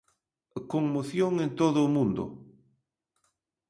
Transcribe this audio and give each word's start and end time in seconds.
Conmoción 0.71 1.33
en 1.45 1.49
todo 1.59 1.79
o 1.83 1.91
mundo. 1.95 2.23